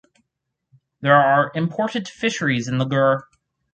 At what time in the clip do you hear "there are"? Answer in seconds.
1.01-1.51